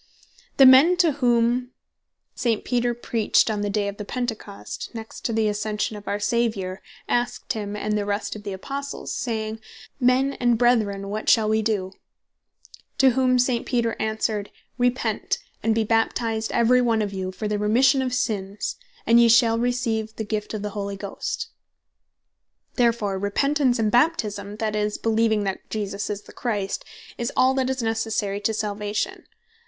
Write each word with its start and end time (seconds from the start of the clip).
The 0.57 0.65
men 0.65 0.97
to 0.97 1.11
whom 1.11 1.73
St. 2.33 2.65
Peter 2.65 2.95
preached 2.95 3.51
on 3.51 3.61
the 3.61 3.69
day 3.69 3.87
of 3.87 3.97
Pentecost, 3.97 4.89
next 4.95 5.19
after 5.19 5.31
the 5.31 5.47
Ascension 5.47 5.95
of 5.95 6.07
our 6.07 6.19
Saviour, 6.19 6.81
asked 7.07 7.53
him, 7.53 7.75
and 7.75 7.95
the 7.95 8.03
rest 8.03 8.35
of 8.35 8.41
the 8.41 8.51
Apostles, 8.51 9.13
saying, 9.13 9.57
(Act. 9.57 9.63
2.37.) 10.01 10.07
"Men 10.07 10.33
and 10.39 10.57
Brethren 10.57 11.09
what 11.09 11.29
shall 11.29 11.47
we 11.47 11.61
doe?" 11.61 11.93
to 12.97 13.11
whom 13.11 13.37
St. 13.37 13.63
Peter 13.67 13.95
answered 13.99 14.47
(in 14.47 14.49
the 14.49 14.53
next 14.55 14.55
verse) 14.55 14.79
"Repent, 15.19 15.37
and 15.61 15.75
be 15.75 15.83
Baptized 15.83 16.51
every 16.51 16.81
one 16.81 17.03
of 17.03 17.13
you, 17.13 17.31
for 17.31 17.47
the 17.47 17.59
remission 17.59 18.01
of 18.01 18.11
sins, 18.15 18.77
and 19.05 19.19
ye 19.19 19.29
shall 19.29 19.59
receive 19.59 20.15
the 20.15 20.23
gift 20.25 20.55
of 20.55 20.63
the 20.63 20.69
Holy 20.71 20.97
Ghost." 20.97 21.49
Therefore 22.73 23.19
Repentance, 23.19 23.77
and 23.77 23.91
Baptisme, 23.91 24.57
that 24.57 24.75
is, 24.75 24.97
beleeving 24.97 25.43
that 25.43 25.69
Jesus 25.69 26.09
Is 26.09 26.23
The 26.23 26.33
Christ, 26.33 26.83
is 27.19 27.31
all 27.37 27.53
that 27.53 27.69
is 27.69 27.83
Necessary 27.83 28.39
to 28.41 28.51
Salvation. 28.51 29.27